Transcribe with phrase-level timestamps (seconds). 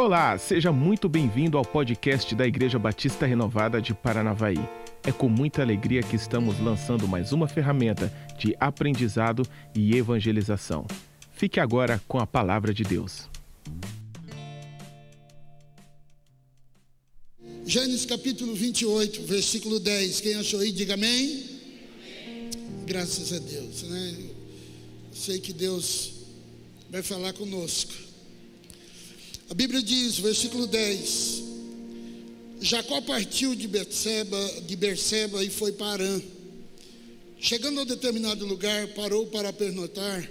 [0.00, 4.58] Olá, seja muito bem-vindo ao podcast da Igreja Batista Renovada de Paranavaí.
[5.04, 10.86] É com muita alegria que estamos lançando mais uma ferramenta de aprendizado e evangelização.
[11.34, 13.28] Fique agora com a palavra de Deus.
[17.66, 20.20] Gênesis capítulo 28, versículo 10.
[20.22, 21.44] Quem achou aí, diga amém.
[22.86, 24.14] Graças a Deus, né?
[24.18, 26.12] Eu sei que Deus
[26.88, 28.09] vai falar conosco.
[29.50, 31.42] A Bíblia diz, versículo 10:
[32.60, 36.22] Jacó partiu de Berseba, de Berseba e foi para Arã.
[37.40, 40.30] Chegando a determinado lugar, parou para pernotar,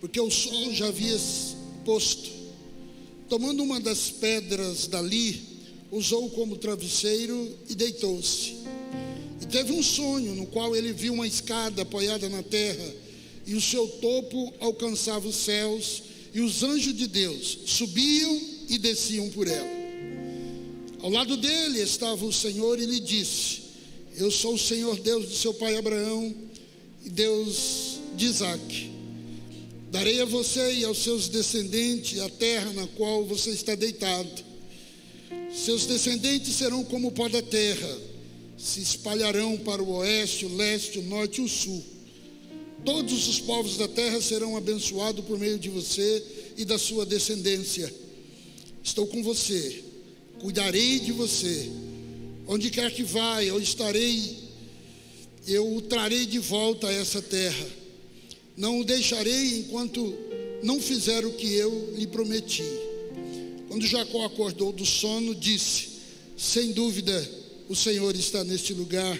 [0.00, 1.16] porque o sol já havia
[1.84, 2.30] posto.
[3.28, 5.42] Tomando uma das pedras dali,
[5.90, 8.54] usou como travesseiro e deitou-se.
[9.42, 12.94] E teve um sonho no qual ele viu uma escada apoiada na terra,
[13.48, 19.30] e o seu topo alcançava os céus e os anjos de Deus subiam e desciam
[19.30, 19.84] por ela.
[21.00, 23.62] Ao lado dele estava o Senhor e lhe disse:
[24.16, 26.34] Eu sou o Senhor Deus de seu pai Abraão
[27.04, 28.90] e Deus de Isaac.
[29.92, 34.44] Darei a você e aos seus descendentes a terra na qual você está deitado.
[35.54, 37.96] Seus descendentes serão como o pó da terra,
[38.58, 41.93] se espalharão para o oeste, o leste, o norte e o sul.
[42.84, 46.22] Todos os povos da terra serão abençoados por meio de você
[46.56, 47.92] e da sua descendência.
[48.82, 49.82] Estou com você,
[50.38, 51.70] cuidarei de você.
[52.46, 54.36] Onde quer que vá, eu estarei,
[55.46, 57.66] eu o trarei de volta a essa terra.
[58.54, 60.14] Não o deixarei enquanto
[60.62, 62.64] não fizer o que eu lhe prometi.
[63.66, 65.88] Quando Jacó acordou do sono, disse:
[66.36, 67.30] Sem dúvida,
[67.66, 69.18] o Senhor está neste lugar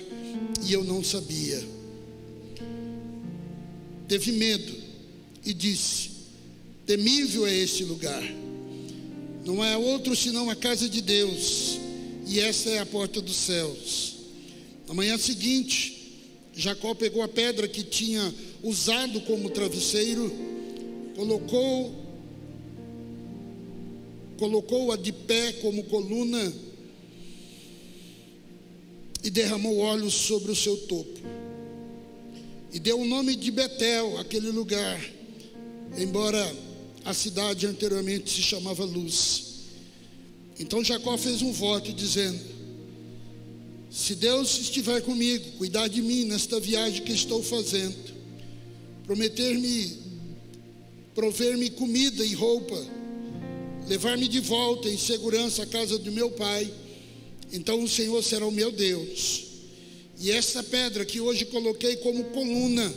[0.66, 1.73] e eu não sabia
[4.14, 4.72] teve medo
[5.44, 6.10] e disse:
[6.86, 8.22] Temível é este lugar,
[9.44, 11.80] não é outro senão a casa de Deus,
[12.28, 14.14] e essa é a porta dos céus.
[14.86, 16.12] Na manhã seguinte,
[16.54, 18.32] Jacó pegou a pedra que tinha
[18.62, 20.32] usado como travesseiro,
[21.16, 22.04] colocou
[24.38, 26.53] colocou-a de pé como coluna
[29.24, 31.44] e derramou óleo sobre o seu topo
[32.74, 35.00] e deu o nome de Betel, aquele lugar,
[35.96, 36.52] embora
[37.04, 39.44] a cidade anteriormente se chamava Luz.
[40.58, 42.40] Então Jacó fez um voto dizendo:
[43.88, 48.12] Se Deus estiver comigo, cuidar de mim nesta viagem que estou fazendo,
[49.06, 49.96] prometer-me,
[51.14, 52.84] prover-me comida e roupa,
[53.86, 56.68] levar-me de volta em segurança à casa do meu pai,
[57.52, 59.44] então o Senhor será o meu Deus
[60.24, 62.90] e essa pedra que hoje coloquei como coluna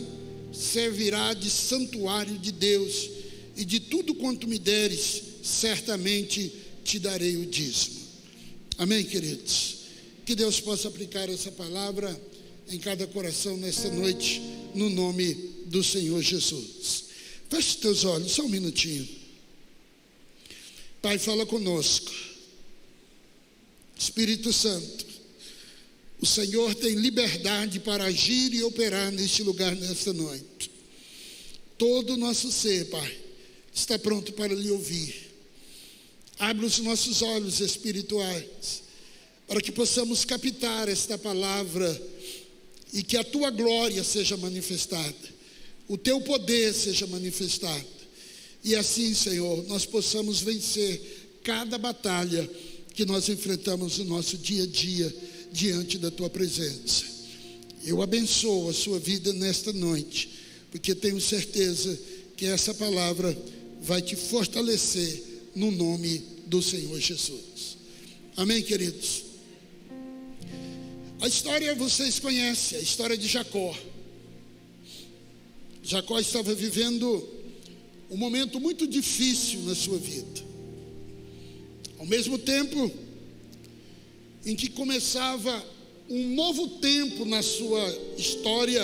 [0.53, 3.09] servirá de santuário de Deus,
[3.57, 6.49] e de tudo quanto me deres, certamente
[6.85, 7.99] te darei o dízimo.
[8.77, 9.75] Amém, queridos?
[10.25, 12.17] Que Deus possa aplicar essa palavra
[12.69, 14.41] em cada coração nesta noite,
[14.73, 15.33] no nome
[15.65, 17.07] do Senhor Jesus.
[17.49, 19.05] Feche teus olhos, só um minutinho.
[21.01, 22.09] Pai, fala conosco.
[23.99, 25.06] Espírito Santo,
[26.19, 30.71] o Senhor tem liberdade para agir e operar neste lugar nesta noite.
[31.77, 33.17] Todo o nosso ser, Pai,
[33.73, 35.27] está pronto para lhe ouvir.
[36.39, 38.83] Abre os nossos olhos espirituais
[39.47, 42.01] para que possamos captar esta palavra
[42.91, 45.15] e que a tua glória seja manifestada,
[45.87, 47.85] o teu poder seja manifestado.
[48.63, 52.49] E assim, Senhor, nós possamos vencer cada batalha
[52.93, 55.15] que nós enfrentamos no nosso dia a dia
[55.57, 57.03] diante da tua presença.
[57.83, 60.29] Eu abençoo a sua vida nesta noite,
[60.69, 61.97] porque tenho certeza
[62.35, 63.35] que essa palavra
[63.81, 65.23] vai te fortalecer
[65.55, 67.77] no nome do Senhor Jesus.
[68.35, 69.23] Amém, queridos?
[71.19, 73.75] A história vocês conhecem, a história de Jacó.
[75.81, 77.27] Jacó estava vivendo
[78.11, 80.45] um momento muito difícil na sua vida.
[81.97, 82.91] Ao mesmo tempo,
[84.47, 85.61] em que começava
[86.09, 87.85] um novo tempo na sua
[88.17, 88.81] história.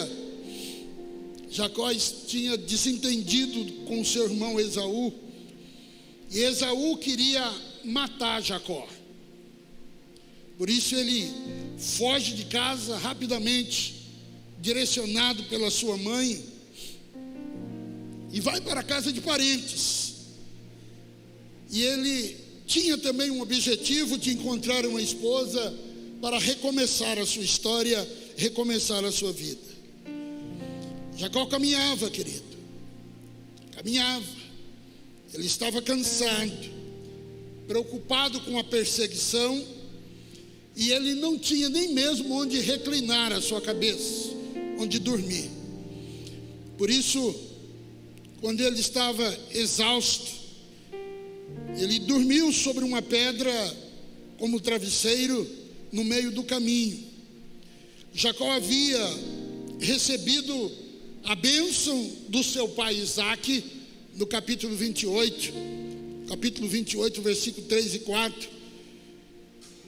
[1.49, 1.89] Jacó
[2.27, 5.13] tinha desentendido com seu irmão Esaú,
[6.29, 7.49] e Esaú queria
[7.85, 8.85] matar Jacó.
[10.57, 11.31] Por isso ele
[11.77, 13.95] foge de casa rapidamente,
[14.59, 16.43] direcionado pela sua mãe,
[18.33, 20.13] e vai para a casa de parentes.
[21.71, 22.42] E ele
[22.73, 25.71] tinha também um objetivo de encontrar uma esposa
[26.19, 29.61] para recomeçar a sua história, recomeçar a sua vida.
[31.15, 32.57] Jacó caminhava, querido,
[33.75, 34.25] caminhava,
[35.35, 36.51] ele estava cansado,
[37.67, 39.63] preocupado com a perseguição,
[40.75, 44.31] e ele não tinha nem mesmo onde reclinar a sua cabeça,
[44.79, 45.47] onde dormir.
[46.75, 47.35] Por isso,
[48.41, 50.42] quando ele estava exausto,
[51.77, 53.51] ele dormiu sobre uma pedra
[54.37, 55.47] como travesseiro
[55.91, 57.03] no meio do caminho.
[58.13, 58.99] Jacó havia
[59.79, 60.71] recebido
[61.23, 63.63] a bênção do seu pai Isaac,
[64.15, 65.53] no capítulo 28,
[66.27, 68.49] capítulo 28, versículo 3 e 4.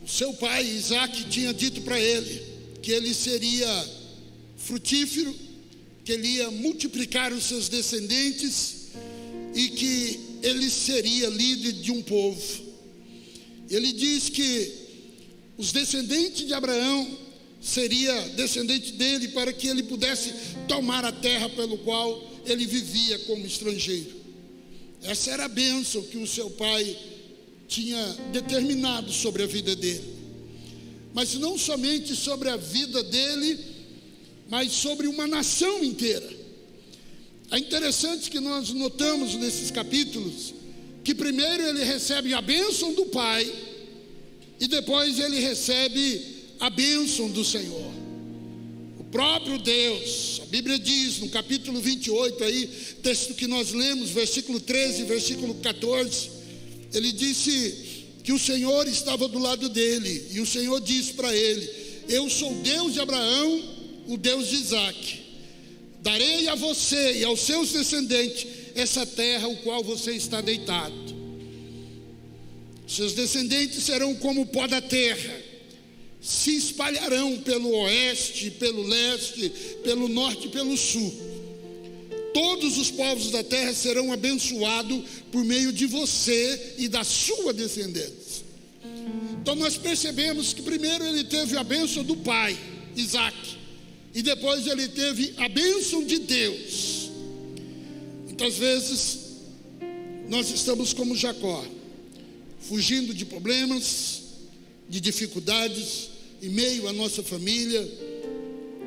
[0.04, 2.42] O seu pai Isaac tinha dito para ele
[2.82, 3.68] que ele seria
[4.58, 5.36] frutífero,
[6.04, 8.88] que ele ia multiplicar os seus descendentes
[9.54, 12.64] e que ele seria líder de um povo.
[13.68, 14.72] Ele diz que
[15.58, 17.18] os descendentes de Abraão
[17.60, 20.32] seria descendente dele para que ele pudesse
[20.68, 24.14] tomar a terra pelo qual ele vivia como estrangeiro.
[25.02, 26.96] Essa era a bênção que o seu pai
[27.68, 30.14] tinha determinado sobre a vida dele.
[31.12, 33.58] Mas não somente sobre a vida dele,
[34.48, 36.35] mas sobre uma nação inteira.
[37.52, 40.54] É interessante que nós notamos nesses capítulos
[41.04, 43.50] que primeiro ele recebe a bênção do pai
[44.60, 46.22] e depois ele recebe
[46.60, 47.94] a bênção do Senhor.
[48.98, 52.68] O próprio Deus, a Bíblia diz no capítulo 28, aí,
[53.04, 56.32] texto que nós lemos, versículo 13, versículo 14,
[56.92, 61.70] ele disse que o Senhor estava do lado dele, e o Senhor disse para ele:
[62.10, 63.64] Eu sou Deus de Abraão,
[64.08, 65.25] o Deus de Isaac.
[66.06, 70.94] Darei a você e aos seus descendentes essa terra, o qual você está deitado.
[72.88, 75.44] Seus descendentes serão como pó da terra
[76.22, 79.52] se espalharão pelo oeste, pelo leste,
[79.84, 81.12] pelo norte e pelo sul.
[82.36, 88.46] Todos os povos da terra serão abençoados por meio de você e da sua descendência.
[89.42, 92.56] Então nós percebemos que primeiro ele teve a bênção do pai,
[92.96, 93.36] Isaac,
[94.16, 97.10] e depois ele teve a bênção de Deus.
[98.24, 99.20] Muitas vezes
[100.30, 101.66] nós estamos como Jacó,
[102.62, 104.22] fugindo de problemas,
[104.88, 106.10] de dificuldades,
[106.42, 107.86] em meio à nossa família,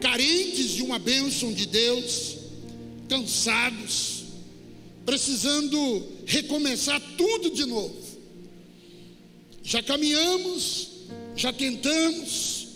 [0.00, 2.36] carentes de uma bênção de Deus,
[3.06, 4.24] cansados,
[5.04, 7.96] precisando recomeçar tudo de novo.
[9.62, 10.88] Já caminhamos,
[11.36, 12.68] já tentamos,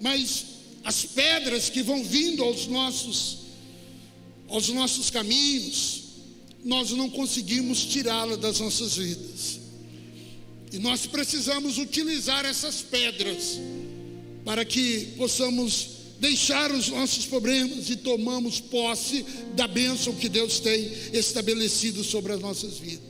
[0.00, 0.49] mas
[0.84, 3.40] as pedras que vão vindo aos nossos
[4.50, 6.02] aos nossos caminhos,
[6.64, 9.60] nós não conseguimos tirá-la das nossas vidas.
[10.72, 13.58] E nós precisamos utilizar essas pedras
[14.44, 19.24] para que possamos deixar os nossos problemas e tomamos posse
[19.54, 23.00] da bênção que Deus tem estabelecido sobre as nossas vidas.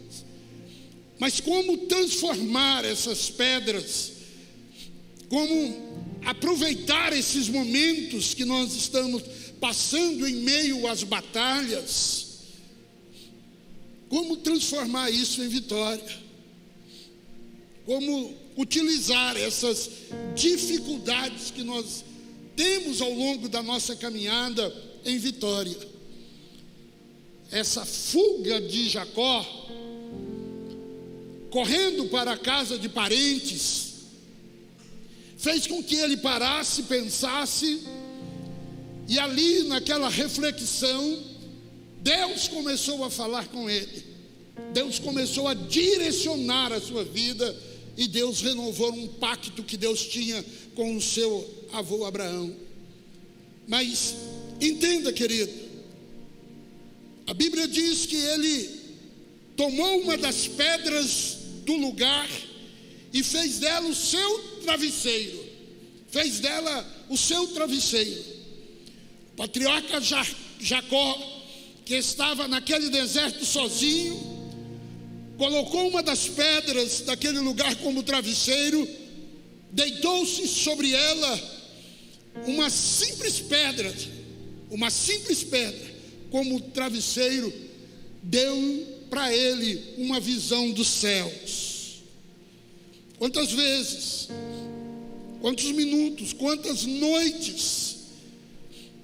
[1.18, 4.12] Mas como transformar essas pedras?
[5.28, 9.22] Como aproveitar esses momentos que nós estamos
[9.60, 12.28] passando em meio às batalhas?
[14.08, 16.18] Como transformar isso em vitória?
[17.86, 19.88] Como utilizar essas
[20.34, 22.04] dificuldades que nós
[22.56, 24.70] temos ao longo da nossa caminhada
[25.04, 25.76] em vitória.
[27.50, 29.42] Essa fuga de Jacó,
[31.50, 33.89] correndo para a casa de parentes,
[35.40, 37.82] fez com que ele parasse, pensasse,
[39.08, 41.18] e ali naquela reflexão,
[42.02, 44.04] Deus começou a falar com ele,
[44.74, 47.56] Deus começou a direcionar a sua vida
[47.96, 50.44] e Deus renovou um pacto que Deus tinha
[50.74, 52.54] com o seu avô Abraão.
[53.66, 54.14] Mas
[54.60, 55.52] entenda, querido,
[57.26, 58.68] a Bíblia diz que ele
[59.56, 62.28] tomou uma das pedras do lugar
[63.12, 65.44] e fez dela o seu travesseiro.
[66.10, 68.24] Fez dela o seu travesseiro.
[69.32, 70.00] O patriarca
[70.60, 71.18] Jacó,
[71.84, 74.40] que estava naquele deserto sozinho,
[75.36, 78.86] colocou uma das pedras daquele lugar como travesseiro,
[79.72, 81.60] deitou-se sobre ela
[82.46, 83.92] uma simples pedra,
[84.70, 85.94] uma simples pedra,
[86.30, 87.52] como travesseiro,
[88.22, 92.02] deu para ele uma visão dos céus.
[93.18, 94.28] Quantas vezes,
[95.40, 97.96] quantos minutos, quantas noites,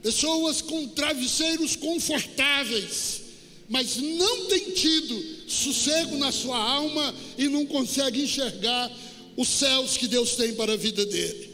[0.02, 3.22] pessoas com travesseiros confortáveis,
[3.68, 8.92] mas não têm tido sossego na sua alma e não consegue enxergar
[9.36, 11.50] os céus que Deus tem para a vida dele.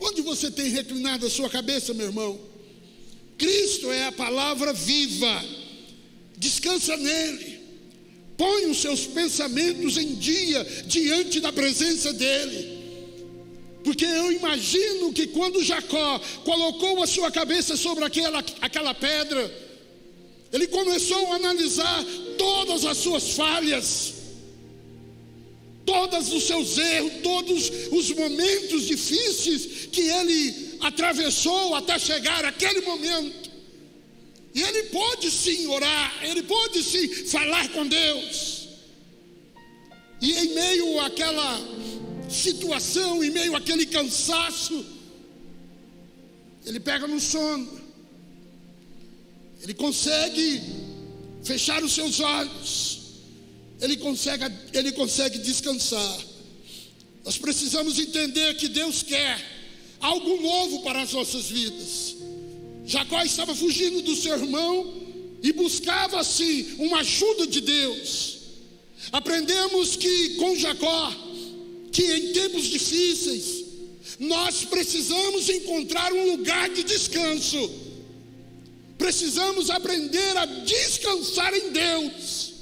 [0.00, 2.40] Onde você tem reclinado a sua cabeça, meu irmão?
[3.38, 5.44] Cristo é a palavra viva,
[6.36, 7.60] descansa nele.
[8.36, 12.81] Põe os seus pensamentos em dia diante da presença dEle.
[13.84, 19.52] Porque eu imagino que quando Jacó colocou a sua cabeça sobre aquela, aquela pedra,
[20.52, 22.04] ele começou a analisar
[22.38, 24.14] todas as suas falhas,
[25.84, 33.50] todos os seus erros, todos os momentos difíceis que ele atravessou até chegar aquele momento.
[34.54, 38.68] E ele pode sim orar, ele pode sim falar com Deus.
[40.20, 41.60] E em meio àquela
[42.32, 44.84] situação, em meio àquele cansaço,
[46.64, 47.80] ele pega no sono.
[49.62, 50.60] Ele consegue
[51.44, 53.00] fechar os seus olhos.
[53.80, 56.18] Ele consegue, ele consegue descansar.
[57.24, 59.40] Nós precisamos entender que Deus quer
[60.00, 62.16] algo novo para as nossas vidas.
[62.84, 65.02] Jacó estava fugindo do seu irmão
[65.42, 68.38] e buscava assim uma ajuda de Deus.
[69.10, 71.12] Aprendemos que com Jacó,
[71.92, 73.64] que em tempos difíceis,
[74.18, 77.70] nós precisamos encontrar um lugar de descanso.
[78.96, 82.52] Precisamos aprender a descansar em Deus.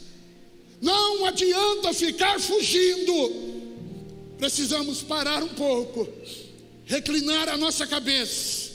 [0.80, 3.50] Não adianta ficar fugindo.
[4.38, 6.08] Precisamos parar um pouco,
[6.86, 8.70] reclinar a nossa cabeça,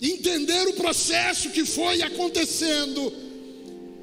[0.00, 3.12] entender o processo que foi acontecendo,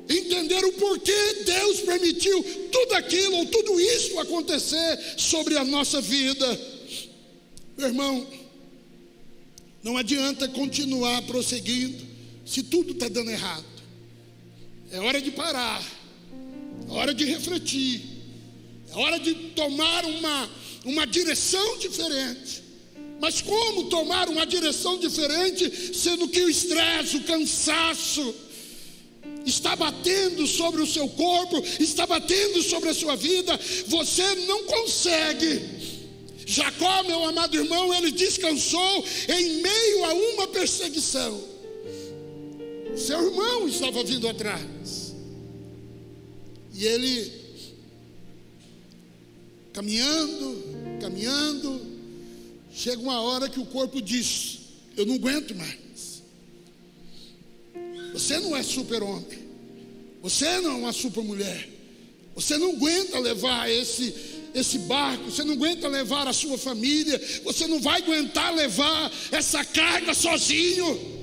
[0.10, 6.60] entender o porquê Deus permitiu tudo aquilo tudo isso acontecer sobre a nossa vida.
[7.78, 8.28] Meu irmão,
[9.84, 12.06] não adianta continuar prosseguindo
[12.46, 13.66] se tudo está dando errado.
[14.92, 15.84] É hora de parar,
[16.88, 18.02] é hora de refletir,
[18.92, 20.50] é hora de tomar uma,
[20.86, 22.64] uma direção diferente.
[23.20, 28.34] Mas como tomar uma direção diferente, sendo que o estresse, o cansaço,
[29.48, 35.62] está batendo sobre o seu corpo, está batendo sobre a sua vida, você não consegue.
[36.46, 41.44] Jacó, meu amado irmão, ele descansou em meio a uma perseguição.
[42.96, 45.14] Seu irmão estava vindo atrás.
[46.74, 47.32] E ele,
[49.74, 50.64] caminhando,
[51.02, 51.82] caminhando,
[52.74, 54.60] chega uma hora que o corpo diz:
[54.96, 55.87] Eu não aguento mais.
[58.18, 59.48] Você não é super-homem.
[60.24, 61.70] Você não é uma super-mulher.
[62.34, 64.14] Você não aguenta levar esse,
[64.56, 69.64] esse barco, você não aguenta levar a sua família, você não vai aguentar levar essa
[69.64, 71.18] carga sozinho.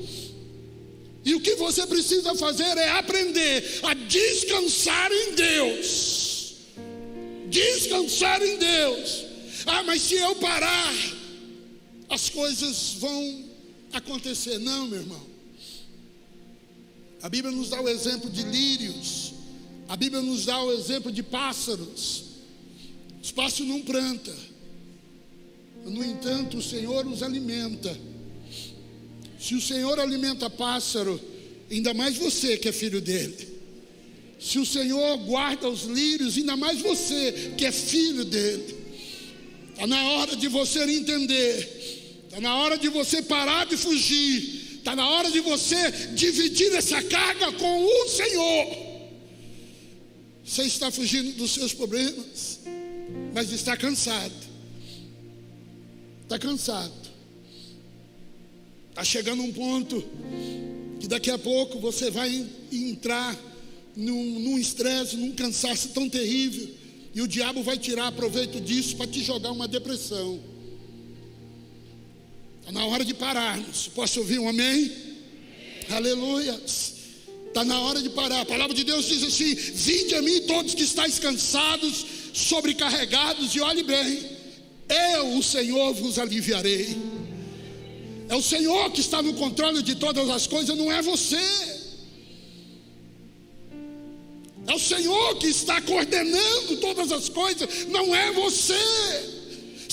[1.24, 6.54] E o que você precisa fazer é aprender a descansar em Deus.
[7.48, 9.24] Descansar em Deus.
[9.66, 10.94] Ah, mas se eu parar,
[12.08, 13.44] as coisas vão
[13.92, 14.58] acontecer.
[14.58, 15.33] Não, meu irmão.
[17.24, 19.32] A Bíblia nos dá o exemplo de lírios.
[19.88, 22.24] A Bíblia nos dá o exemplo de pássaros.
[23.22, 24.34] Os pássaros não plantam.
[25.86, 27.98] No entanto, o Senhor os alimenta.
[29.40, 31.18] Se o Senhor alimenta pássaro,
[31.70, 33.48] ainda mais você que é filho dele.
[34.38, 38.76] Se o Senhor guarda os lírios, ainda mais você que é filho dele.
[39.70, 42.20] Está na hora de você entender.
[42.26, 44.63] Está na hora de você parar de fugir.
[44.84, 48.66] Está na hora de você dividir essa carga com o Senhor.
[50.44, 52.60] Você está fugindo dos seus problemas,
[53.32, 54.34] mas está cansado.
[56.24, 56.92] Está cansado.
[58.90, 60.04] Está chegando um ponto
[61.00, 63.34] que daqui a pouco você vai entrar
[63.96, 66.68] num estresse, num, num cansaço tão terrível,
[67.14, 70.38] e o diabo vai tirar proveito disso para te jogar uma depressão.
[72.64, 73.88] Está na hora de pararmos.
[73.94, 74.90] Posso ouvir um amém?
[74.90, 74.92] amém.
[75.90, 76.58] Aleluia.
[76.64, 78.40] Está na hora de parar.
[78.40, 83.60] A palavra de Deus diz assim: Vinde a mim todos que estáis cansados, sobrecarregados, e
[83.60, 84.30] olhe bem,
[84.88, 86.96] eu, o Senhor, vos aliviarei.
[88.30, 91.36] É o Senhor que está no controle de todas as coisas, não é você.
[94.66, 99.33] É o Senhor que está coordenando todas as coisas, não é você.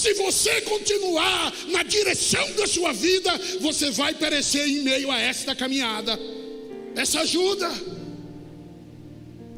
[0.01, 5.55] Se você continuar na direção da sua vida, você vai perecer em meio a esta
[5.55, 6.20] caminhada.
[6.96, 7.70] Essa ajuda.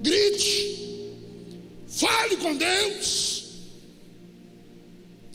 [0.02, 1.00] Grite.
[1.88, 3.44] Fale com Deus.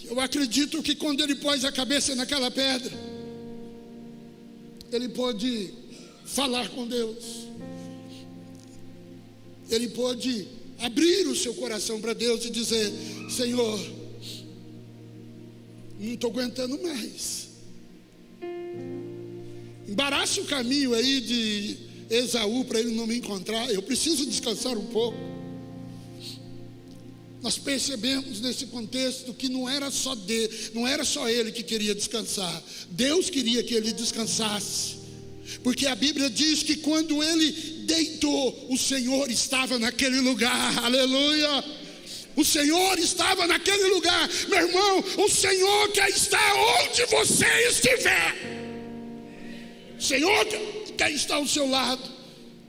[0.05, 2.93] Eu acredito que quando ele pôs a cabeça naquela pedra,
[4.93, 5.73] ele pode
[6.27, 7.25] falar com Deus.
[9.71, 10.49] Ele pode
[10.81, 12.93] abrir o seu coração para Deus e dizer:
[13.31, 13.98] Senhor,
[16.07, 17.49] não estou aguentando mais.
[19.89, 21.77] Embaraça o caminho aí de
[22.11, 23.71] Esaú para ele não me encontrar.
[23.71, 25.19] Eu preciso descansar um pouco.
[27.41, 31.95] nós percebemos nesse contexto que não era só de, não era só ele que queria
[31.95, 32.63] descansar.
[32.91, 34.99] Deus queria que ele descansasse.
[35.63, 37.51] Porque a Bíblia diz que quando ele
[37.87, 40.85] deitou, o Senhor estava naquele lugar.
[40.85, 41.65] Aleluia!
[42.39, 44.31] O Senhor estava naquele lugar.
[44.49, 48.37] Meu irmão, o Senhor quer estar onde você estiver.
[49.99, 50.47] O Senhor
[50.97, 52.09] quer estar ao seu lado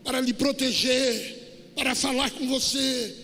[0.03, 3.15] para lhe proteger, para falar com você,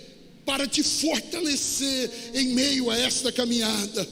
[0.45, 4.07] para te fortalecer em meio a esta caminhada.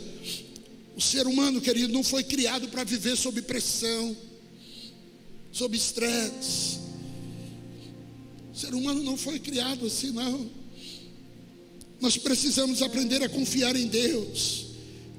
[0.95, 4.17] O ser humano, querido, não foi criado para viver sob pressão,
[5.51, 6.79] sob estresse.
[8.51, 10.62] O ser humano não foi criado assim, não.
[12.03, 14.65] Nós precisamos aprender a confiar em Deus,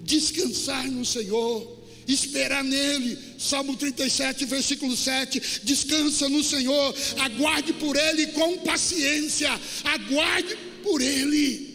[0.02, 3.16] descansar no Senhor, esperar nele.
[3.38, 5.40] Salmo 37, versículo 7.
[5.62, 9.48] Descansa no Senhor, aguarde por ele com paciência,
[9.82, 11.72] aguarde por Ele.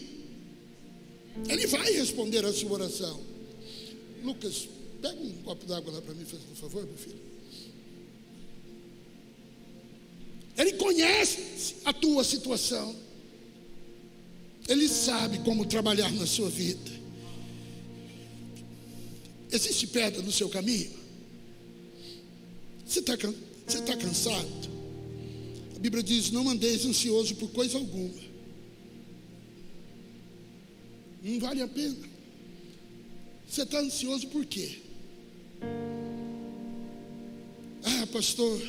[1.47, 3.19] Ele vai responder a sua oração.
[4.23, 4.69] Lucas,
[5.01, 7.19] pega um copo d'água lá para mim, por favor, meu filho.
[10.55, 13.08] Ele conhece a tua situação.
[14.69, 16.91] Ele sabe como trabalhar na sua vida.
[19.51, 20.91] Existe pedra no seu caminho?
[22.85, 23.13] Você está
[23.65, 24.69] você tá cansado?
[25.75, 28.21] A Bíblia diz: Não andeis ansioso por coisa alguma.
[31.23, 31.97] Não vale a pena.
[33.49, 34.77] Você está ansioso por quê?
[37.83, 38.61] Ah, pastor,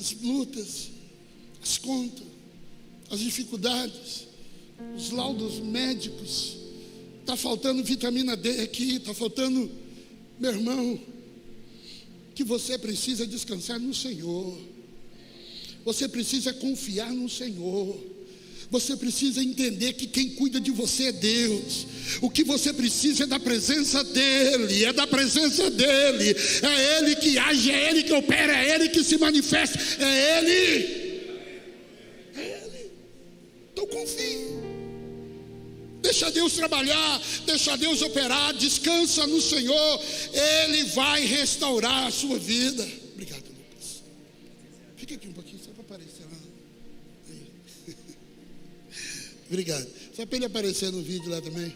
[0.00, 0.90] as lutas,
[1.62, 2.31] as contas,
[3.12, 4.26] as dificuldades,
[4.96, 6.56] os laudos médicos,
[7.20, 9.70] está faltando vitamina D aqui, está faltando,
[10.40, 10.98] meu irmão,
[12.34, 14.58] que você precisa descansar no Senhor,
[15.84, 18.12] você precisa confiar no Senhor.
[18.70, 21.86] Você precisa entender que quem cuida de você é Deus.
[22.22, 26.34] O que você precisa é da presença dEle, é da presença dEle.
[26.62, 31.01] É Ele que age, é Ele que opera, é Ele que se manifesta, é Ele.
[36.22, 40.00] Deixa Deus trabalhar, deixa Deus operar, descansa no Senhor,
[40.32, 42.86] Ele vai restaurar a sua vida.
[43.12, 44.04] Obrigado, Lucas.
[44.96, 46.38] Fica aqui um pouquinho, só para aparecer lá.
[49.50, 49.88] Obrigado.
[50.14, 51.74] Só para ele aparecer no vídeo lá também.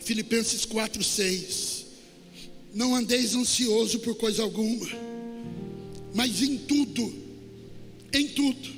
[0.00, 1.86] Filipenses 4, 6.
[2.74, 4.86] Não andeis ansioso por coisa alguma,
[6.14, 7.14] mas em tudo,
[8.12, 8.77] em tudo,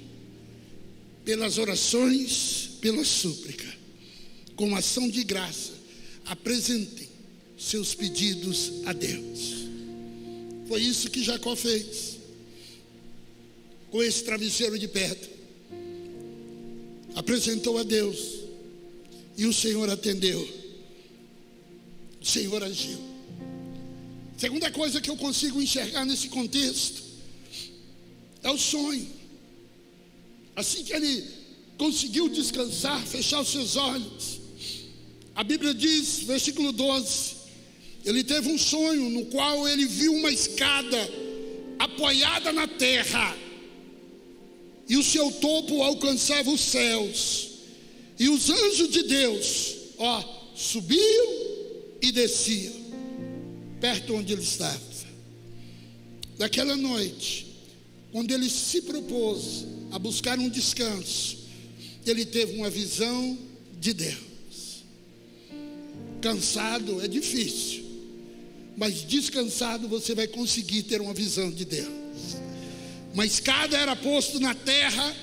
[1.31, 3.73] pelas orações, pela súplica,
[4.57, 5.71] com ação de graça,
[6.25, 7.09] apresentem
[7.57, 9.69] seus pedidos a Deus.
[10.67, 12.19] Foi isso que Jacó fez
[13.93, 15.31] com esse travesseiro de pedra.
[17.15, 18.41] Apresentou a Deus
[19.39, 20.41] e o Senhor atendeu.
[22.21, 22.99] O Senhor agiu.
[24.37, 27.05] Segunda coisa que eu consigo enxergar nesse contexto
[28.43, 29.20] é o sonho.
[30.57, 31.25] Assim que ele
[31.79, 34.41] conseguiu descansar, fechar os seus olhos,
[35.35, 37.37] a Bíblia diz, versículo 12:
[38.05, 40.99] ele teve um sonho no qual ele viu uma escada
[41.79, 43.37] apoiada na terra
[44.91, 47.49] e o seu topo alcançava os céus,
[48.19, 51.33] e os anjos de Deus, ó, subiam
[52.03, 52.75] e desciam,
[53.81, 54.91] perto onde ele estava.
[56.37, 57.47] Naquela noite,
[58.11, 61.39] quando ele se propôs a buscar um descanso,
[62.07, 63.39] ele teve uma visão
[63.79, 64.85] de Deus.
[66.21, 67.85] Cansado é difícil,
[68.77, 71.91] mas descansado você vai conseguir ter uma visão de Deus.
[73.13, 75.17] Uma escada era posto na terra,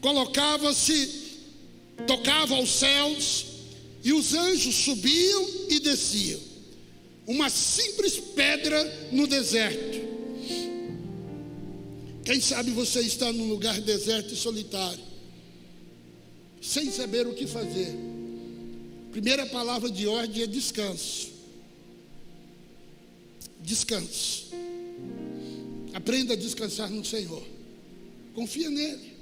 [0.00, 1.38] colocava-se,
[2.06, 3.46] tocava aos céus,
[4.04, 6.40] e os anjos subiam e desciam.
[7.26, 10.11] Uma simples pedra no deserto.
[12.24, 15.02] Quem sabe você está num lugar deserto e solitário,
[16.60, 17.92] sem saber o que fazer.
[19.10, 21.30] Primeira palavra de ordem é descanso.
[23.60, 24.46] Descanso.
[25.92, 27.44] Aprenda a descansar no Senhor.
[28.34, 29.12] Confia nele.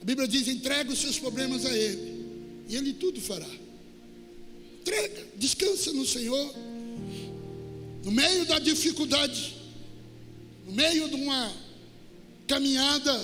[0.00, 2.26] A Bíblia diz: entrega os seus problemas a Ele,
[2.68, 3.48] e Ele tudo fará.
[4.80, 6.54] Entrega, descansa no Senhor.
[8.04, 9.54] No meio da dificuldade,
[10.66, 11.61] no meio de uma
[12.52, 13.18] caminhada,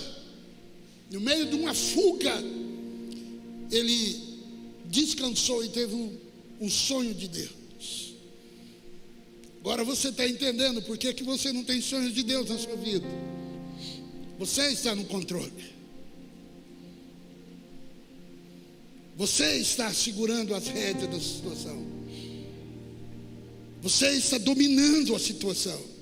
[1.11, 2.33] no meio de uma fuga,
[3.71, 4.17] ele
[4.87, 6.19] descansou e teve um,
[6.59, 8.15] um sonho de Deus.
[9.61, 12.77] Agora você está entendendo por que, que você não tem sonhos de Deus na sua
[12.77, 13.07] vida.
[14.39, 15.77] Você está no controle.
[19.15, 21.87] Você está segurando as rédeas da situação.
[23.83, 25.98] Você está dominando a situação.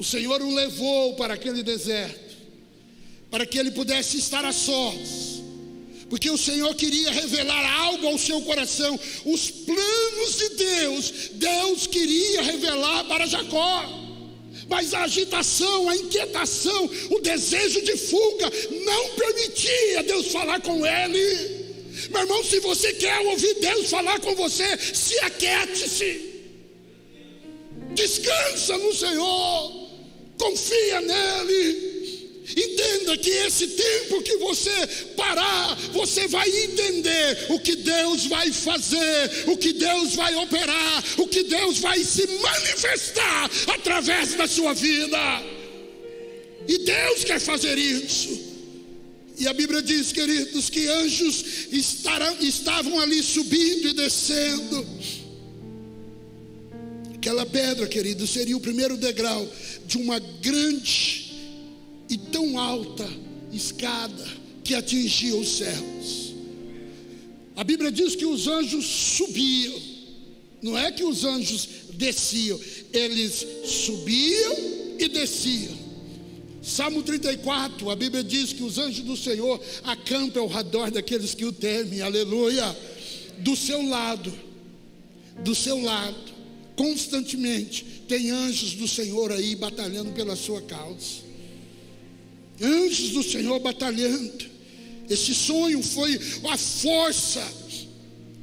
[0.00, 2.34] O Senhor o levou para aquele deserto,
[3.30, 5.42] para que ele pudesse estar a sós,
[6.08, 8.98] porque o Senhor queria revelar algo ao seu coração.
[9.26, 14.00] Os planos de Deus, Deus queria revelar para Jacó
[14.70, 18.50] mas a agitação, a inquietação, o desejo de fuga
[18.86, 21.76] não permitia Deus falar com ele.
[22.08, 26.44] Meu irmão, se você quer ouvir Deus falar com você, se aquiete-se,
[27.94, 29.79] descansa no Senhor,
[30.40, 31.90] confia nele.
[32.56, 39.44] Entenda que esse tempo que você parar, você vai entender o que Deus vai fazer,
[39.46, 45.18] o que Deus vai operar, o que Deus vai se manifestar através da sua vida.
[46.66, 48.50] E Deus quer fazer isso.
[49.38, 54.86] E a Bíblia diz, queridos, que anjos estarão, estavam ali subindo e descendo.
[57.14, 59.46] Aquela pedra, querido, seria o primeiro degrau
[59.90, 61.32] de uma grande
[62.08, 63.08] e tão alta
[63.52, 64.24] escada
[64.62, 66.32] que atingia os céus.
[67.56, 69.74] A Bíblia diz que os anjos subiam,
[70.62, 72.58] não é que os anjos desciam,
[72.92, 74.56] eles subiam
[74.96, 75.76] e desciam.
[76.62, 81.44] Salmo 34, a Bíblia diz que os anjos do Senhor acampam ao redor daqueles que
[81.44, 82.76] o temem, aleluia.
[83.38, 84.32] Do seu lado,
[85.42, 86.39] do seu lado,
[86.80, 91.30] constantemente, tem anjos do Senhor aí batalhando pela sua causa
[92.62, 94.50] anjos do Senhor batalhando.
[95.08, 97.42] Esse sonho foi a força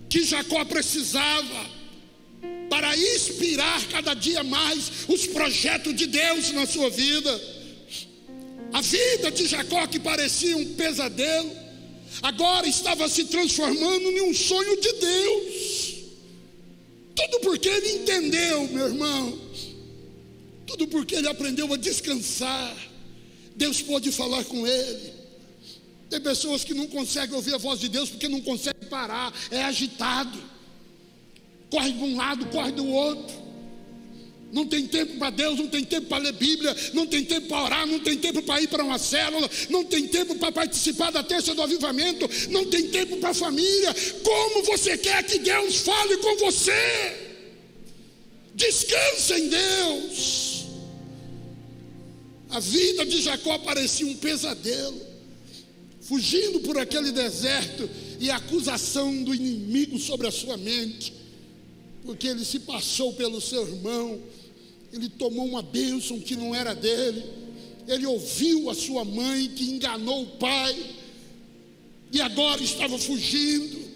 [0.10, 1.78] que Jacó precisava
[2.70, 7.58] para inspirar cada dia mais os projetos de Deus na sua vida.
[8.74, 11.52] A vida de Jacó, que parecia um pesadelo,
[12.22, 15.87] agora estava se transformando em um sonho de Deus.
[17.18, 19.38] Tudo porque ele entendeu, meu irmão.
[20.66, 22.76] Tudo porque ele aprendeu a descansar
[23.58, 25.14] Deus pode falar com ele.
[26.12, 29.64] Tem pessoas que não conseguem ouvir a voz de Deus porque não conseguem parar, é
[29.64, 30.40] agitado,
[31.70, 33.47] corre de um lado, corre do outro.
[34.52, 37.64] Não tem tempo para Deus, não tem tempo para ler Bíblia, não tem tempo para
[37.64, 41.22] orar, não tem tempo para ir para uma célula, não tem tempo para participar da
[41.22, 43.94] terça do avivamento, não tem tempo para a família.
[44.24, 47.28] Como você quer que Deus fale com você?
[48.56, 50.66] Descansa em Deus.
[52.50, 55.00] A vida de Jacó parecia um pesadelo,
[56.02, 61.14] fugindo por aquele deserto e a acusação do inimigo sobre a sua mente,
[62.04, 64.20] porque ele se passou pelo seu irmão,
[64.98, 67.24] ele tomou uma bênção que não era dele,
[67.88, 70.76] ele ouviu a sua mãe que enganou o pai,
[72.12, 73.88] e agora estava fugindo.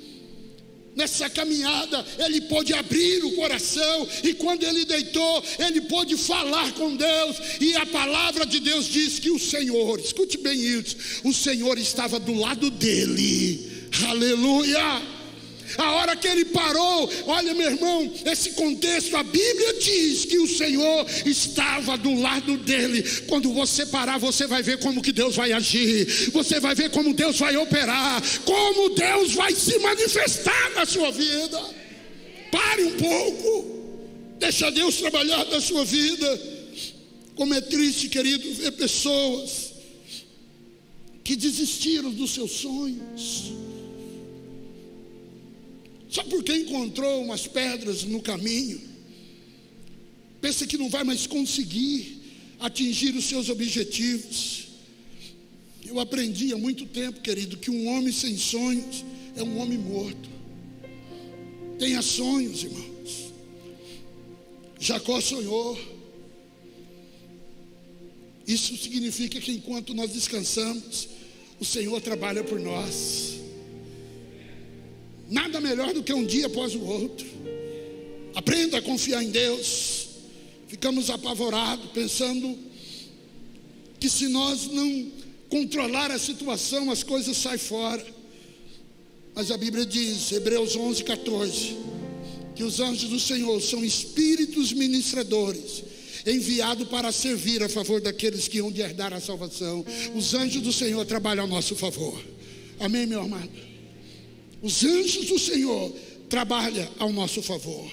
[0.94, 6.96] Nessa caminhada, ele pôde abrir o coração, e quando ele deitou, ele pôde falar com
[6.96, 11.78] Deus, e a palavra de Deus diz que o Senhor, escute bem isso, o Senhor
[11.78, 15.11] estava do lado dele, aleluia.
[15.78, 20.48] A hora que ele parou, olha meu irmão, esse contexto, a Bíblia diz que o
[20.48, 23.04] Senhor estava do lado dele.
[23.28, 27.14] Quando você parar, você vai ver como que Deus vai agir, você vai ver como
[27.14, 31.60] Deus vai operar, como Deus vai se manifestar na sua vida.
[32.52, 36.42] Pare um pouco, deixa Deus trabalhar na sua vida.
[37.36, 39.72] Como é triste, querido, ver pessoas
[41.24, 43.54] que desistiram dos seus sonhos
[46.12, 48.82] só porque encontrou umas pedras no caminho,
[50.42, 52.22] pensa que não vai mais conseguir
[52.60, 54.68] atingir os seus objetivos.
[55.88, 59.06] Eu aprendi há muito tempo, querido, que um homem sem sonhos
[59.38, 60.30] é um homem morto.
[61.80, 63.32] Tenha sonhos, irmãos.
[64.78, 65.80] Jacó sonhou.
[68.46, 71.08] Isso significa que enquanto nós descansamos,
[71.58, 73.31] o Senhor trabalha por nós.
[75.32, 77.26] Nada melhor do que um dia após o outro.
[78.36, 80.10] Aprenda a confiar em Deus.
[80.68, 82.58] Ficamos apavorados, pensando
[83.98, 85.10] que se nós não
[85.48, 88.06] controlar a situação, as coisas saem fora.
[89.34, 91.78] Mas a Bíblia diz, Hebreus 11, 14,
[92.54, 95.82] que os anjos do Senhor são espíritos ministradores,
[96.28, 99.86] enviados para servir a favor daqueles que hão de herdar a salvação.
[100.14, 102.22] Os anjos do Senhor trabalham a nosso favor.
[102.82, 103.71] Amém, meu amado?
[104.62, 105.92] Os anjos do Senhor
[106.30, 107.92] trabalham ao nosso favor.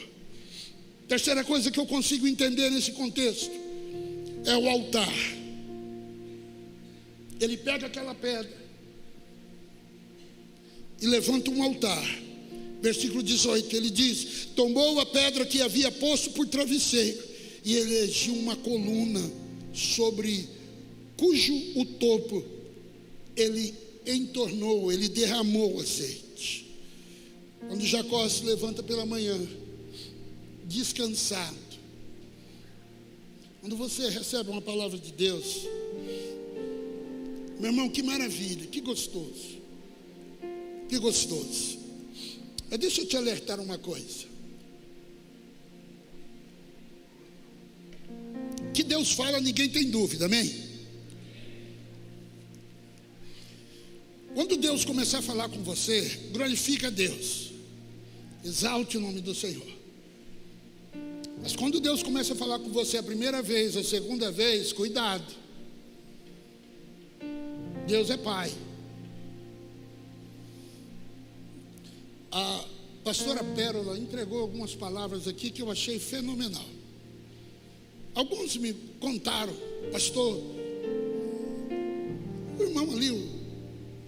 [1.08, 3.50] Terceira coisa que eu consigo entender nesse contexto
[4.44, 5.12] é o altar.
[7.40, 8.52] Ele pega aquela pedra
[11.00, 12.04] e levanta um altar.
[12.82, 17.18] Versículo 18, ele diz: Tomou a pedra que havia posto por travesseiro
[17.64, 19.20] e elegiu uma coluna
[19.72, 20.46] sobre
[21.16, 22.44] cujo o topo
[23.36, 23.74] ele
[24.06, 26.27] entornou, ele derramou azeite.
[27.68, 29.38] Quando Jacó se levanta pela manhã,
[30.64, 31.56] descansado,
[33.60, 35.66] quando você recebe uma palavra de Deus,
[37.60, 39.58] meu irmão, que maravilha, que gostoso,
[40.88, 41.78] que gostoso.
[42.70, 44.26] Mas deixa eu te alertar uma coisa.
[48.72, 50.68] Que Deus fala, ninguém tem dúvida, amém?
[54.34, 56.00] Quando Deus começar a falar com você,
[56.32, 57.47] glorifica a Deus.
[58.44, 59.66] Exalte o nome do Senhor.
[61.42, 65.24] Mas quando Deus começa a falar com você a primeira vez, a segunda vez, cuidado.
[67.86, 68.52] Deus é Pai.
[72.30, 72.64] A
[73.02, 76.66] pastora Pérola entregou algumas palavras aqui que eu achei fenomenal.
[78.14, 79.54] Alguns me contaram,
[79.92, 80.36] pastor,
[82.58, 83.28] o irmão ali, o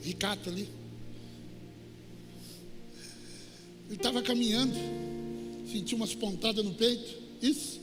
[0.02, 0.79] Ricardo ali.
[3.90, 4.72] Ele estava caminhando,
[5.70, 7.20] sentiu umas pontadas no peito.
[7.42, 7.80] Isso.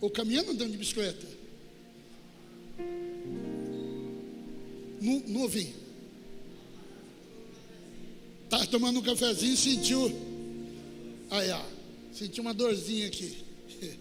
[0.00, 1.26] Ou caminhando andando de bicicleta.
[5.02, 5.74] Não, não ouvi.
[8.44, 10.10] Estava tomando um cafezinho e sentiu.
[11.30, 11.62] Aí, ó.
[12.14, 13.36] Sentiu uma dorzinha aqui.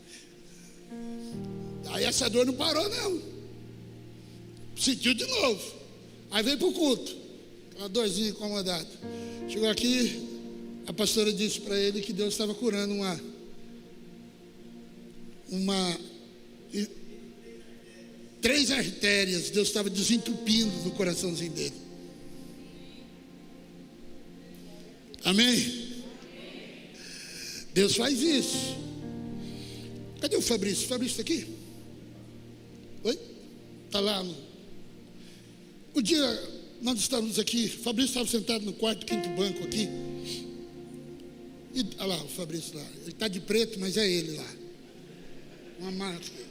[1.92, 3.22] Aí essa dor não parou, não.
[4.78, 5.74] Sentiu de novo.
[6.32, 7.13] Aí veio para o culto,
[7.78, 8.88] uma dorzinha incomodada.
[9.50, 10.33] Chegou aqui,
[10.86, 13.19] a pastora disse para ele que Deus estava curando uma.
[15.50, 16.00] Uma.
[18.41, 21.74] Três artérias, Deus estava desentupindo no coraçãozinho dele.
[25.24, 25.93] Amém?
[27.74, 28.76] Deus faz isso.
[30.19, 30.86] Cadê o Fabrício?
[30.86, 31.48] O Fabrício está aqui?
[33.04, 33.19] Oi?
[33.88, 34.36] Está lá no.
[35.93, 36.19] O dia
[36.82, 39.88] nós estávamos aqui, Fabrício estava sentado no quarto, quinto banco aqui.
[41.74, 42.86] E olha lá, o Fabrício lá.
[43.02, 44.56] Ele está de preto, mas é ele lá.
[45.80, 46.44] Uma marca.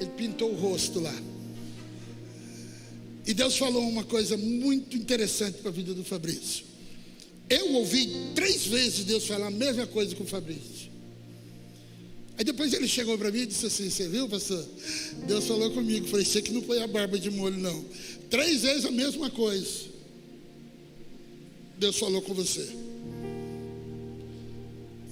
[0.00, 1.14] Ele pintou o rosto lá.
[3.26, 6.64] E Deus falou uma coisa muito interessante para a vida do Fabrício.
[7.50, 10.90] Eu ouvi três vezes Deus falar a mesma coisa com o Fabrício.
[12.38, 14.64] Aí depois ele chegou para mim e disse assim: Você viu, pastor?
[15.26, 16.06] Deus falou comigo.
[16.06, 17.84] Falei: Você que não põe a barba de molho, não.
[18.30, 19.86] Três vezes a mesma coisa.
[21.78, 22.68] Deus falou com você.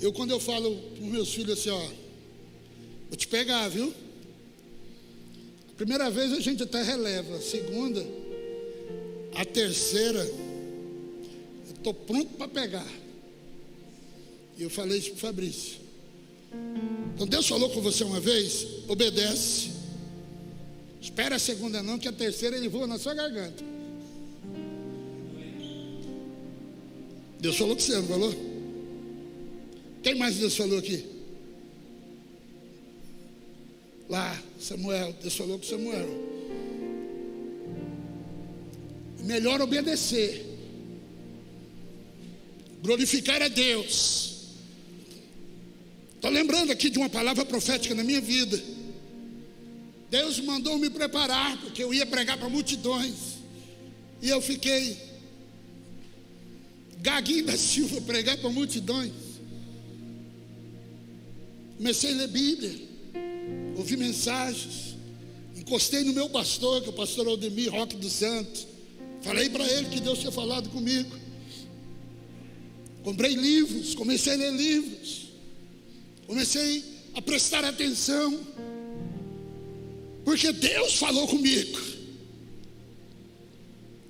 [0.01, 1.89] Eu, quando eu falo para os meus filhos assim: Ó,
[3.09, 3.93] vou te pegar, viu?
[5.77, 7.41] Primeira vez a gente até releva.
[7.41, 8.05] Segunda,
[9.35, 12.87] a terceira, eu estou pronto para pegar.
[14.57, 15.85] E eu falei isso para o Fabrício.
[17.15, 19.71] Então Deus falou com você uma vez, obedece.
[21.01, 23.65] Espera a segunda não, que a terceira ele voa na sua garganta.
[27.41, 28.35] Deus falou com você, não falou?
[30.05, 31.05] Quem mais Deus falou aqui?
[34.09, 36.09] Lá, Samuel, Deus falou com Samuel.
[39.25, 40.47] Melhor obedecer.
[42.83, 44.35] Glorificar a Deus
[46.25, 48.59] Estou lembrando aqui de uma palavra profética na minha vida.
[50.11, 53.15] Deus mandou me preparar, porque eu ia pregar para multidões.
[54.23, 54.97] E eu fiquei
[57.03, 59.13] gaguinho da Silva pregar para multidões.
[61.77, 62.81] Comecei a ler Bíblia,
[63.77, 64.95] ouvi mensagens,
[65.57, 68.67] encostei no meu pastor, que é o pastor Aldemir Roque dos Santos.
[69.23, 71.11] Falei para ele que Deus tinha falado comigo.
[73.03, 75.29] Comprei livros, comecei a ler livros.
[76.27, 76.85] Comecei
[77.15, 78.41] a prestar atenção,
[80.25, 81.79] porque Deus falou comigo.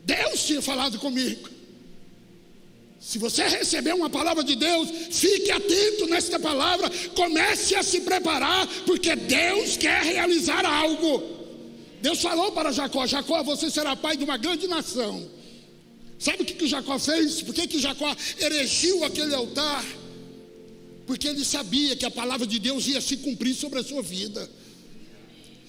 [0.05, 1.54] Deus tinha falado comigo.
[3.05, 8.67] Se você receber uma palavra de Deus, fique atento nesta palavra, comece a se preparar,
[8.87, 11.23] porque Deus quer realizar algo.
[12.01, 15.29] Deus falou para Jacó: Jacó, você será pai de uma grande nação.
[16.19, 17.43] Sabe o que, que Jacó fez?
[17.43, 19.85] Por que, que Jacó erigiu aquele altar?
[21.07, 24.49] porque ele sabia que a palavra de Deus ia se cumprir sobre a sua vida.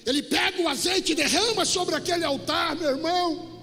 [0.04, 3.55] Ele pega o azeite e derrama sobre aquele altar, meu irmão.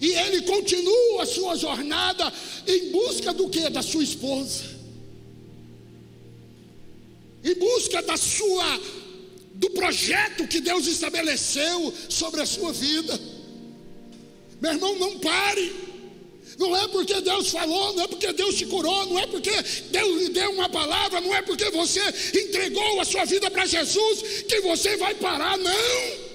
[0.00, 2.32] E ele continua a sua jornada
[2.66, 3.68] em busca do que?
[3.70, 4.64] Da sua esposa.
[7.42, 8.80] Em busca da sua
[9.54, 13.18] do projeto que Deus estabeleceu sobre a sua vida.
[14.60, 15.72] Meu irmão, não pare.
[16.58, 19.50] Não é porque Deus falou, não é porque Deus te curou, não é porque
[19.90, 22.00] Deus lhe deu uma palavra, não é porque você
[22.34, 26.28] entregou a sua vida para Jesus que você vai parar, não.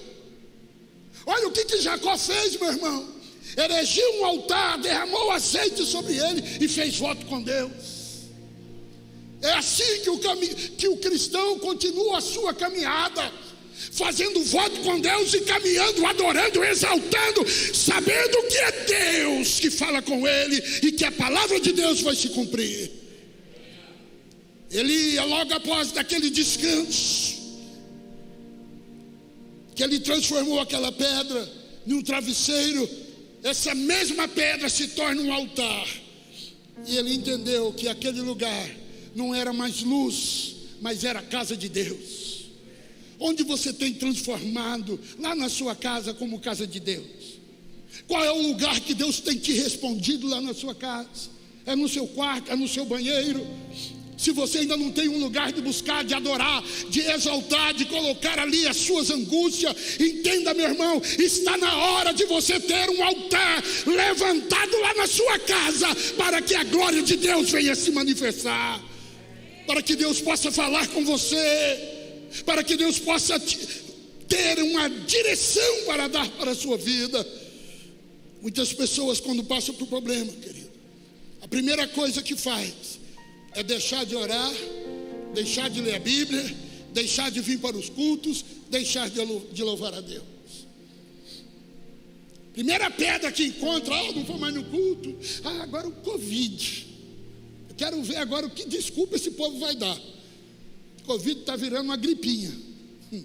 [1.26, 3.13] Olha o que, que Jacó fez, meu irmão.
[3.58, 7.72] Erigiu um altar, derramou azeite sobre ele e fez voto com Deus.
[9.42, 10.20] É assim que o,
[10.78, 13.32] que o cristão continua a sua caminhada
[13.92, 20.28] fazendo voto com Deus e caminhando, adorando, exaltando, sabendo que é Deus que fala com
[20.28, 22.92] ele e que a palavra de Deus vai se cumprir.
[24.72, 27.34] Ele ia logo após daquele descanso,
[29.76, 31.48] que ele transformou aquela pedra
[31.86, 32.90] num travesseiro,
[33.44, 35.88] essa mesma pedra se torna um altar.
[36.88, 38.70] E ele entendeu que aquele lugar
[39.16, 42.24] não era mais luz, mas era a casa de Deus
[43.24, 47.40] onde você tem transformado lá na sua casa como casa de Deus?
[48.06, 51.32] Qual é o lugar que Deus tem te respondido lá na sua casa?
[51.66, 53.48] É no seu quarto, é no seu banheiro?
[54.18, 58.40] Se você ainda não tem um lugar de buscar, de adorar, de exaltar, de colocar
[58.40, 63.64] ali as suas angústias, entenda, meu irmão, está na hora de você ter um altar
[63.86, 68.82] levantado lá na sua casa, para que a glória de Deus venha se manifestar,
[69.66, 71.94] para que Deus possa falar com você
[72.42, 73.40] para que Deus possa
[74.28, 77.26] ter uma direção para dar para a sua vida.
[78.42, 80.72] Muitas pessoas, quando passam por problema, querido,
[81.42, 82.93] a primeira coisa que faz
[83.56, 84.54] é deixar de orar,
[85.34, 86.44] deixar de ler a Bíblia,
[86.94, 90.24] deixar de vir para os cultos, deixar de louvar a Deus.
[92.54, 95.16] Primeira pedra que encontra, ah, não vou mais no culto.
[95.44, 96.88] Ah, agora o Covid.
[97.70, 100.00] Eu quero ver agora o que desculpa esse povo vai dar.
[101.06, 102.54] Covid está virando uma gripinha.
[103.12, 103.24] Hum.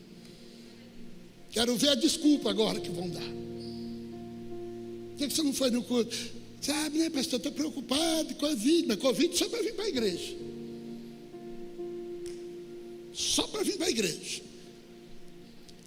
[1.50, 3.20] Quero ver a desculpa agora que vão dar.
[5.10, 6.37] Por que você não foi no culto?
[6.60, 7.38] Sabe, né, pastor?
[7.38, 10.36] Estou preocupado com a Covid, mas Covid só para vir para a igreja.
[13.12, 14.42] Só para vir para a igreja.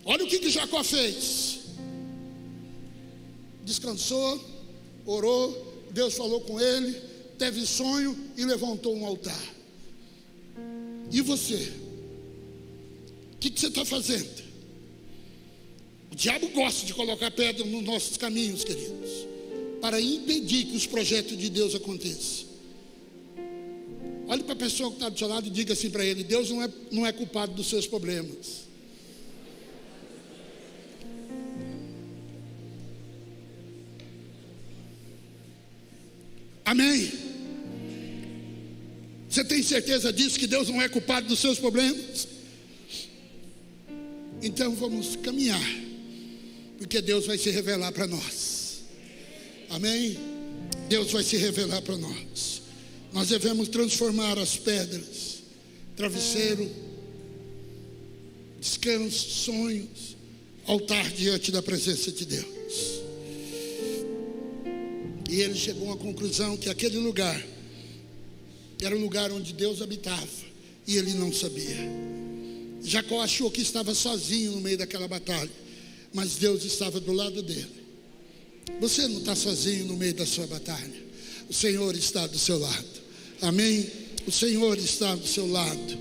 [0.05, 1.59] Olha o que, que Jacó fez.
[3.63, 4.41] Descansou,
[5.05, 6.99] orou, Deus falou com ele,
[7.37, 9.55] teve sonho e levantou um altar.
[11.11, 11.71] E você?
[13.33, 14.41] O que, que você está fazendo?
[16.11, 19.27] O diabo gosta de colocar pedra nos nossos caminhos, queridos,
[19.81, 22.51] para impedir que os projetos de Deus aconteçam.
[24.27, 26.49] Olhe para a pessoa que está do seu lado e diga assim para ele: Deus
[26.49, 28.69] não é, não é culpado dos seus problemas.
[36.63, 37.11] Amém.
[39.29, 42.27] Você tem certeza disso, que Deus não é culpado dos seus problemas?
[44.41, 45.61] Então vamos caminhar,
[46.77, 48.50] porque Deus vai se revelar para nós.
[49.71, 50.17] Amém?
[50.89, 52.61] Deus vai se revelar para nós.
[53.13, 55.43] Nós devemos transformar as pedras,
[55.95, 56.69] travesseiro,
[58.59, 60.17] descanso, sonhos,
[60.65, 63.01] altar diante da presença de Deus.
[65.29, 67.41] E ele chegou à conclusão que aquele lugar
[68.81, 70.27] era o lugar onde Deus habitava
[70.85, 71.77] e ele não sabia.
[72.83, 75.51] Jacó achou que estava sozinho no meio daquela batalha,
[76.13, 77.80] mas Deus estava do lado dele.
[78.79, 81.03] Você não está sozinho no meio da sua batalha,
[81.49, 82.87] o Senhor está do seu lado,
[83.41, 83.89] amém?
[84.25, 85.97] O Senhor está do seu lado.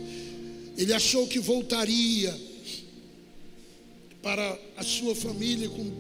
[0.77, 2.35] Ele achou que voltaria
[4.23, 5.93] para a sua família com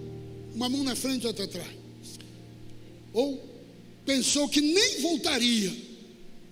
[0.54, 1.76] uma mão na frente e outra atrás,
[3.12, 3.42] ou
[4.04, 5.90] pensou que nem voltaria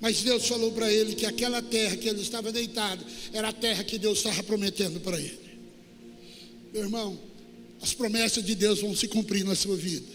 [0.01, 3.83] mas Deus falou para ele que aquela terra que ele estava deitado era a terra
[3.83, 5.39] que Deus estava prometendo para ele.
[6.73, 7.19] Meu irmão,
[7.83, 10.07] as promessas de Deus vão se cumprir na sua vida,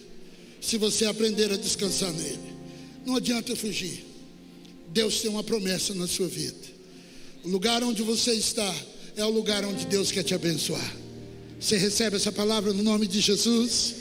[0.62, 2.54] se você aprender a descansar nele.
[3.06, 4.06] Não adianta fugir.
[4.90, 6.74] Deus tem uma promessa na sua vida.
[7.44, 8.74] O lugar onde você está
[9.16, 10.96] é o lugar onde Deus quer te abençoar.
[11.60, 13.96] Você recebe essa palavra no nome de Jesus?